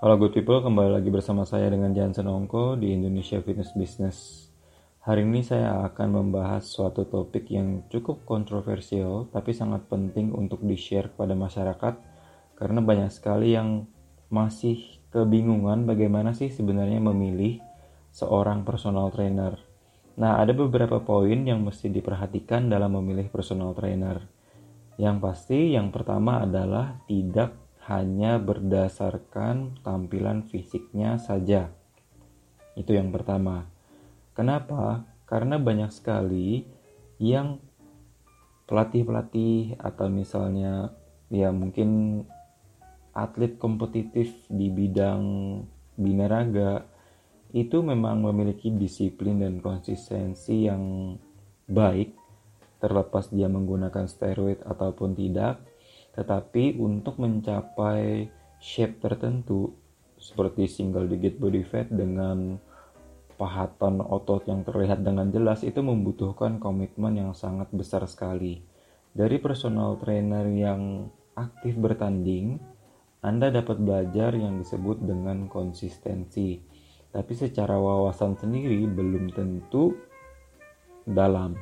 [0.00, 4.48] Halo good people, kembali lagi bersama saya dengan Jansen Ongko di Indonesia Fitness Business.
[5.04, 11.12] Hari ini saya akan membahas suatu topik yang cukup kontroversial tapi sangat penting untuk di-share
[11.12, 12.00] kepada masyarakat
[12.56, 13.92] karena banyak sekali yang
[14.32, 14.80] masih
[15.12, 17.60] kebingungan bagaimana sih sebenarnya memilih
[18.08, 19.60] seorang personal trainer.
[20.16, 24.24] Nah, ada beberapa poin yang mesti diperhatikan dalam memilih personal trainer.
[24.96, 27.52] Yang pasti, yang pertama adalah tidak
[27.90, 31.74] hanya berdasarkan tampilan fisiknya saja.
[32.78, 33.66] Itu yang pertama.
[34.30, 35.02] Kenapa?
[35.26, 36.62] Karena banyak sekali
[37.18, 37.58] yang
[38.70, 40.94] pelatih-pelatih atau misalnya
[41.34, 42.22] ya mungkin
[43.10, 45.22] atlet kompetitif di bidang
[45.98, 46.86] binaraga
[47.50, 51.18] itu memang memiliki disiplin dan konsistensi yang
[51.66, 52.14] baik
[52.78, 55.58] terlepas dia menggunakan steroid ataupun tidak
[56.14, 58.26] tetapi untuk mencapai
[58.60, 59.72] shape tertentu
[60.20, 62.60] seperti single digit body fat dengan
[63.40, 68.60] pahatan otot yang terlihat dengan jelas itu membutuhkan komitmen yang sangat besar sekali.
[69.16, 72.60] Dari personal trainer yang aktif bertanding,
[73.24, 76.60] Anda dapat belajar yang disebut dengan konsistensi.
[77.10, 79.96] Tapi secara wawasan sendiri belum tentu
[81.08, 81.56] dalam.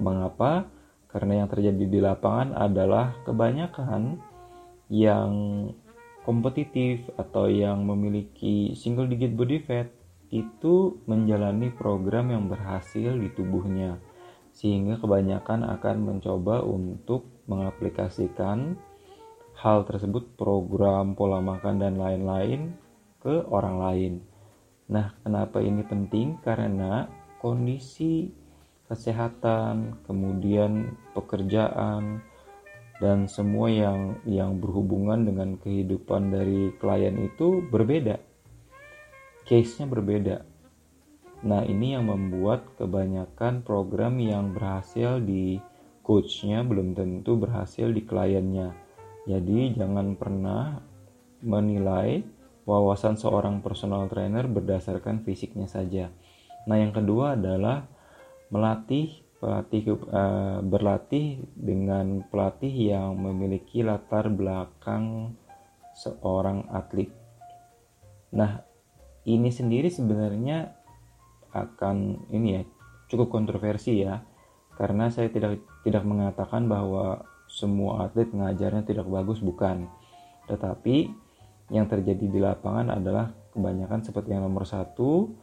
[0.00, 0.79] Mengapa?
[1.10, 4.22] Karena yang terjadi di lapangan adalah kebanyakan
[4.90, 5.32] yang
[6.22, 9.90] kompetitif atau yang memiliki single digit body fat
[10.30, 13.98] itu menjalani program yang berhasil di tubuhnya
[14.54, 18.78] sehingga kebanyakan akan mencoba untuk mengaplikasikan
[19.58, 22.74] hal tersebut program pola makan dan lain-lain
[23.20, 24.12] ke orang lain.
[24.90, 26.42] Nah, kenapa ini penting?
[26.42, 27.06] Karena
[27.38, 28.26] kondisi
[28.90, 32.26] kesehatan, kemudian pekerjaan
[32.98, 38.18] dan semua yang yang berhubungan dengan kehidupan dari klien itu berbeda.
[39.46, 40.36] Case-nya berbeda.
[41.40, 45.56] Nah, ini yang membuat kebanyakan program yang berhasil di
[46.04, 48.76] coach-nya belum tentu berhasil di kliennya.
[49.24, 50.84] Jadi, jangan pernah
[51.40, 52.20] menilai
[52.68, 56.12] wawasan seorang personal trainer berdasarkan fisiknya saja.
[56.68, 57.88] Nah, yang kedua adalah
[58.50, 65.32] melatih pelatih uh, berlatih dengan pelatih yang memiliki latar belakang
[65.96, 67.08] seorang atlet.
[68.36, 68.60] Nah,
[69.24, 70.76] ini sendiri sebenarnya
[71.56, 72.62] akan ini ya
[73.10, 74.22] cukup kontroversi ya
[74.78, 79.90] karena saya tidak tidak mengatakan bahwa semua atlet ngajarnya tidak bagus bukan
[80.46, 81.10] tetapi
[81.74, 85.34] yang terjadi di lapangan adalah kebanyakan seperti yang nomor satu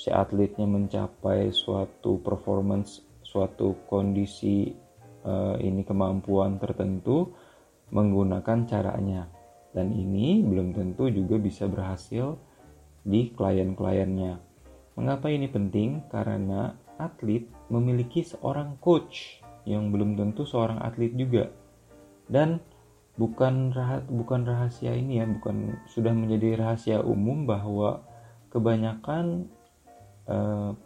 [0.00, 4.72] si atletnya mencapai suatu performance suatu kondisi
[5.28, 7.36] uh, ini kemampuan tertentu
[7.92, 9.28] menggunakan caranya
[9.76, 12.40] dan ini belum tentu juga bisa berhasil
[13.04, 14.40] di klien-kliennya.
[14.98, 16.04] Mengapa ini penting?
[16.10, 21.48] Karena atlet memiliki seorang coach yang belum tentu seorang atlet juga.
[22.26, 22.58] Dan
[23.14, 28.02] bukan rah bukan rahasia ini ya, bukan sudah menjadi rahasia umum bahwa
[28.50, 29.48] kebanyakan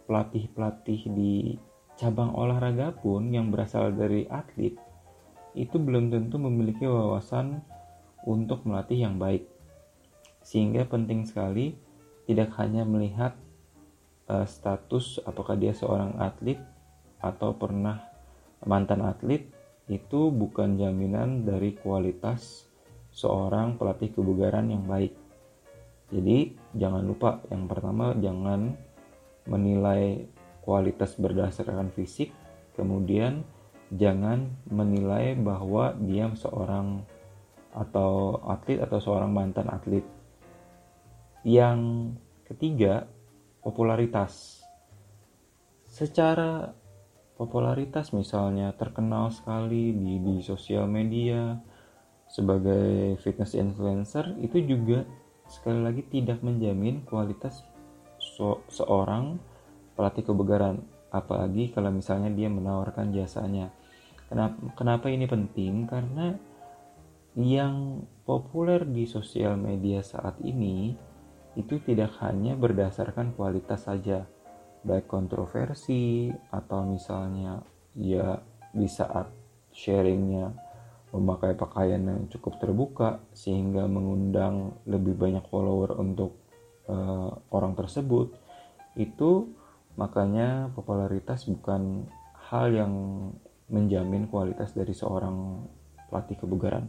[0.09, 1.33] pelatih-pelatih di
[1.95, 4.75] cabang olahraga pun yang berasal dari atlet
[5.55, 7.63] itu belum tentu memiliki wawasan
[8.27, 9.47] untuk melatih yang baik.
[10.43, 11.73] Sehingga penting sekali
[12.27, 13.33] tidak hanya melihat
[14.27, 16.59] uh, status apakah dia seorang atlet
[17.23, 18.03] atau pernah
[18.67, 19.47] mantan atlet
[19.87, 22.65] itu bukan jaminan dari kualitas
[23.15, 25.15] seorang pelatih kebugaran yang baik.
[26.11, 28.75] Jadi jangan lupa yang pertama jangan
[29.45, 30.25] menilai
[30.65, 32.33] kualitas berdasarkan fisik,
[32.73, 33.45] kemudian
[33.93, 37.05] jangan menilai bahwa dia seorang
[37.75, 40.03] atau atlet atau seorang mantan atlet.
[41.45, 42.11] Yang
[42.49, 43.05] ketiga,
[43.61, 44.63] popularitas.
[45.85, 46.73] Secara
[47.37, 51.59] popularitas misalnya terkenal sekali di di sosial media
[52.31, 55.05] sebagai fitness influencer itu juga
[55.45, 57.61] sekali lagi tidak menjamin kualitas
[58.69, 59.39] seorang
[59.95, 60.83] pelatih kebugaran.
[61.09, 63.71] Apalagi kalau misalnya dia menawarkan jasanya.
[64.27, 65.87] Kenapa kenapa ini penting?
[65.87, 66.35] Karena
[67.35, 70.95] yang populer di sosial media saat ini
[71.55, 74.27] itu tidak hanya berdasarkan kualitas saja.
[74.85, 77.63] Baik kontroversi atau misalnya
[77.95, 78.37] ya
[78.75, 79.31] di saat
[79.71, 80.51] sharingnya
[81.15, 86.44] memakai pakaian yang cukup terbuka sehingga mengundang lebih banyak follower untuk
[86.89, 88.33] uh, orang tersebut
[88.95, 89.51] itu
[89.95, 92.07] makanya popularitas bukan
[92.51, 92.93] hal yang
[93.71, 95.65] menjamin kualitas dari seorang
[96.07, 96.85] pelatih kebugaran.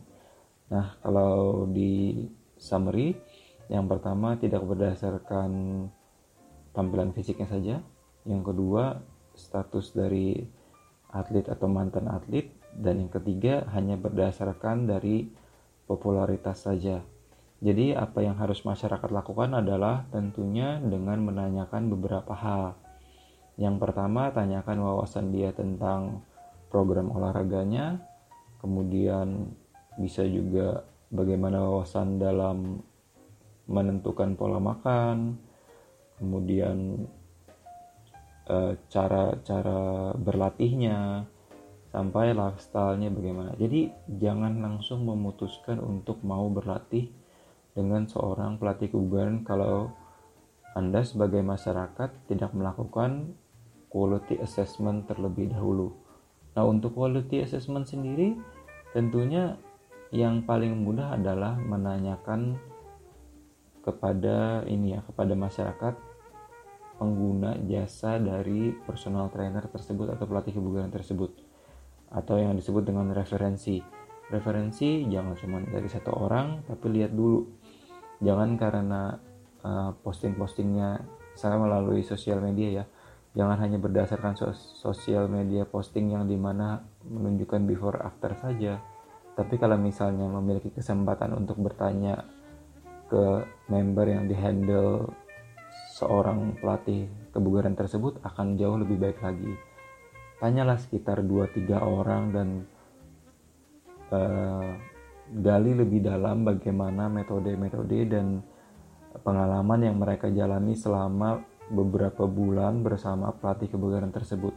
[0.68, 2.26] Nah, kalau di
[2.58, 3.16] summary,
[3.66, 5.50] Yang pertama tidak berdasarkan
[6.70, 7.76] tampilan fisiknya saja.
[8.22, 9.02] Yang kedua
[9.34, 10.38] status dari
[11.10, 12.54] atlet atau mantan atlet.
[12.76, 15.32] Dan yang ketiga hanya berdasarkan dari
[15.88, 17.00] popularitas saja.
[17.56, 22.76] Jadi apa yang harus masyarakat lakukan adalah tentunya dengan menanyakan beberapa hal.
[23.56, 26.20] Yang pertama tanyakan wawasan dia tentang
[26.68, 28.04] program olahraganya,
[28.60, 29.56] kemudian
[29.96, 32.84] bisa juga bagaimana wawasan dalam
[33.64, 35.40] menentukan pola makan,
[36.20, 37.08] kemudian
[38.52, 41.24] eh, cara-cara berlatihnya,
[41.96, 43.56] sampai lifestyle-nya bagaimana.
[43.56, 43.88] Jadi
[44.20, 47.08] jangan langsung memutuskan untuk mau berlatih
[47.76, 49.92] dengan seorang pelatih kebugaran kalau
[50.72, 53.36] Anda sebagai masyarakat tidak melakukan
[53.92, 55.92] quality assessment terlebih dahulu.
[56.56, 58.32] Nah, untuk quality assessment sendiri
[58.96, 59.60] tentunya
[60.08, 62.56] yang paling mudah adalah menanyakan
[63.84, 65.94] kepada ini ya, kepada masyarakat
[66.96, 71.28] pengguna jasa dari personal trainer tersebut atau pelatih kebugaran tersebut
[72.08, 73.84] atau yang disebut dengan referensi.
[74.26, 77.46] Referensi jangan cuma dari satu orang, tapi lihat dulu
[78.22, 79.16] jangan karena
[79.64, 81.02] uh, posting-postingnya
[81.36, 82.84] saya melalui sosial media ya.
[83.36, 88.80] Jangan hanya berdasarkan sos sosial media posting yang di mana menunjukkan before after saja.
[89.36, 92.24] Tapi kalau misalnya memiliki kesempatan untuk bertanya
[93.12, 95.12] ke member yang dihandle
[95.92, 99.52] seorang pelatih kebugaran tersebut akan jauh lebih baik lagi.
[100.40, 102.48] Tanyalah sekitar 2-3 orang dan
[104.12, 104.95] uh,
[105.32, 108.44] gali lebih dalam bagaimana metode-metode dan
[109.26, 111.42] pengalaman yang mereka jalani selama
[111.72, 114.54] beberapa bulan bersama pelatih kebugaran tersebut.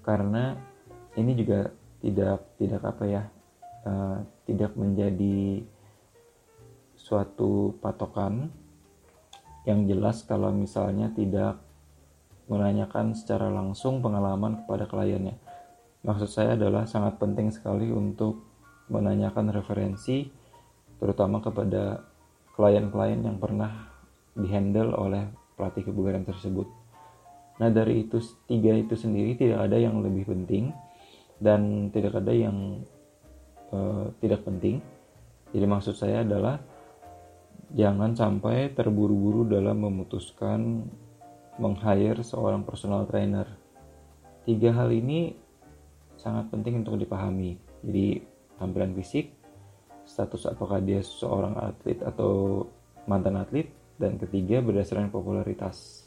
[0.00, 0.56] Karena
[1.18, 1.68] ini juga
[2.00, 3.22] tidak tidak apa ya,
[3.84, 5.66] uh, tidak menjadi
[6.96, 8.48] suatu patokan
[9.66, 11.58] yang jelas kalau misalnya tidak
[12.46, 15.36] menanyakan secara langsung pengalaman kepada kliennya.
[16.06, 18.45] Maksud saya adalah sangat penting sekali untuk
[18.86, 20.26] menanyakan referensi
[20.96, 22.00] terutama kepada
[22.56, 23.92] klien-klien yang pernah
[24.32, 26.68] dihandle oleh pelatih kebugaran tersebut.
[27.56, 30.72] Nah dari itu tiga itu sendiri tidak ada yang lebih penting
[31.40, 32.84] dan tidak ada yang
[33.72, 34.80] uh, tidak penting.
[35.52, 36.60] Jadi maksud saya adalah
[37.72, 40.84] jangan sampai terburu-buru dalam memutuskan
[41.56, 43.48] meng-hire seorang personal trainer.
[44.44, 45.32] Tiga hal ini
[46.20, 47.56] sangat penting untuk dipahami.
[47.82, 49.32] Jadi tampilan fisik,
[50.06, 52.64] status apakah dia seorang atlet atau
[53.06, 56.04] mantan atlet, dan ketiga berdasarkan popularitas.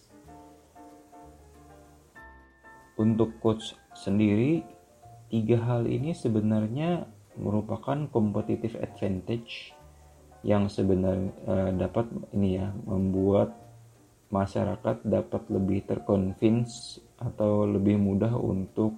[2.99, 4.61] Untuk coach sendiri,
[5.31, 7.07] tiga hal ini sebenarnya
[7.39, 9.71] merupakan competitive advantage
[10.43, 13.55] yang sebenarnya uh, dapat ini ya membuat
[14.29, 18.95] masyarakat dapat lebih terconvince atau lebih mudah untuk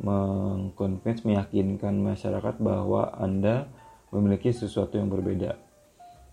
[0.00, 3.68] mengconvince meyakinkan masyarakat bahwa Anda
[4.10, 5.60] memiliki sesuatu yang berbeda.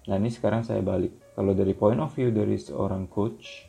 [0.08, 1.12] Nah, ini sekarang saya balik.
[1.36, 3.68] Kalau dari point of view dari seorang coach,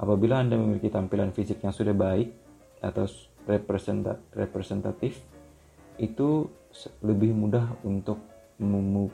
[0.00, 2.32] apabila Anda memiliki tampilan fisik yang sudah baik
[2.80, 3.04] atau
[4.32, 5.20] representatif,
[6.00, 6.48] itu
[7.04, 8.18] lebih mudah untuk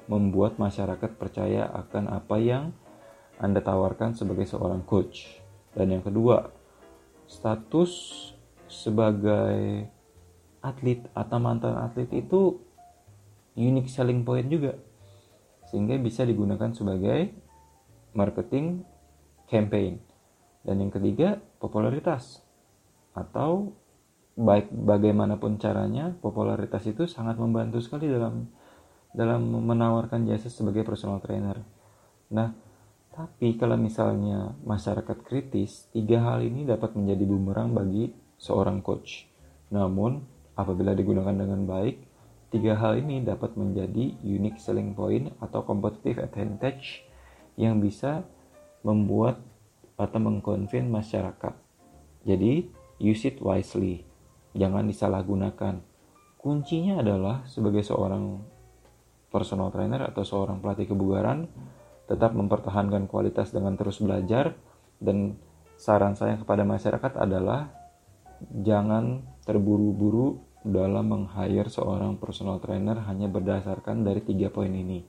[0.08, 2.72] membuat masyarakat percaya akan apa yang
[3.42, 5.42] Anda tawarkan sebagai seorang coach.
[5.74, 6.54] Dan yang kedua,
[7.26, 7.92] status
[8.70, 9.90] sebagai
[10.64, 12.56] atlet atau mantan atlet itu
[13.54, 14.80] unique selling point juga
[15.68, 17.36] sehingga bisa digunakan sebagai
[18.16, 18.80] marketing
[19.46, 20.00] campaign
[20.64, 22.40] dan yang ketiga popularitas
[23.12, 23.76] atau
[24.34, 28.50] baik bagaimanapun caranya popularitas itu sangat membantu sekali dalam
[29.14, 31.62] dalam menawarkan jasa sebagai personal trainer.
[32.34, 32.50] Nah,
[33.14, 38.10] tapi kalau misalnya masyarakat kritis, tiga hal ini dapat menjadi bumerang bagi
[38.42, 39.30] seorang coach.
[39.70, 41.96] Namun, Apabila digunakan dengan baik,
[42.54, 47.02] tiga hal ini dapat menjadi unique selling point atau competitive advantage
[47.58, 48.22] yang bisa
[48.86, 49.42] membuat
[49.98, 51.54] atau mengconvince masyarakat.
[52.26, 52.70] Jadi,
[53.02, 54.06] use it wisely.
[54.54, 55.82] Jangan disalahgunakan.
[56.38, 58.42] Kuncinya adalah sebagai seorang
[59.34, 61.50] personal trainer atau seorang pelatih kebugaran,
[62.06, 64.54] tetap mempertahankan kualitas dengan terus belajar
[65.02, 65.34] dan
[65.74, 67.72] saran saya kepada masyarakat adalah
[68.62, 75.04] jangan terburu-buru dalam meng-hire seorang personal trainer hanya berdasarkan dari tiga poin ini.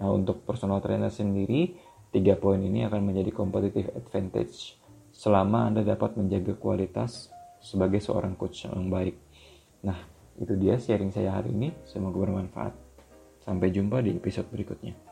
[0.00, 1.76] Nah, untuk personal trainer sendiri,
[2.08, 4.80] tiga poin ini akan menjadi competitive advantage
[5.12, 7.28] selama Anda dapat menjaga kualitas
[7.60, 9.18] sebagai seorang coach yang baik.
[9.84, 9.98] Nah,
[10.38, 11.74] itu dia sharing saya hari ini.
[11.84, 12.74] Semoga bermanfaat.
[13.44, 15.07] Sampai jumpa di episode berikutnya.